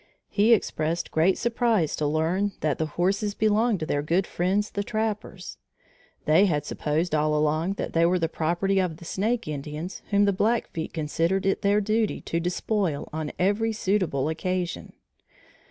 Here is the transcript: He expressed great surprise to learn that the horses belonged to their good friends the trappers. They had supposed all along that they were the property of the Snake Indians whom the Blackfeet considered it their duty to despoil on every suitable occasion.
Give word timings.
He 0.31 0.51
expressed 0.51 1.11
great 1.11 1.37
surprise 1.37 1.95
to 1.97 2.07
learn 2.07 2.53
that 2.61 2.79
the 2.79 2.87
horses 2.87 3.35
belonged 3.35 3.81
to 3.81 3.85
their 3.85 4.01
good 4.01 4.25
friends 4.25 4.71
the 4.71 4.81
trappers. 4.83 5.59
They 6.25 6.47
had 6.47 6.65
supposed 6.65 7.13
all 7.13 7.35
along 7.35 7.73
that 7.73 7.93
they 7.93 8.07
were 8.07 8.17
the 8.17 8.27
property 8.27 8.79
of 8.79 8.97
the 8.97 9.05
Snake 9.05 9.47
Indians 9.47 10.01
whom 10.09 10.25
the 10.25 10.33
Blackfeet 10.33 10.91
considered 10.91 11.45
it 11.45 11.61
their 11.61 11.79
duty 11.81 12.19
to 12.21 12.39
despoil 12.39 13.09
on 13.13 13.31
every 13.37 13.73
suitable 13.73 14.27
occasion. 14.27 14.93